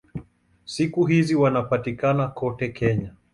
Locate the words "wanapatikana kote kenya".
1.35-3.13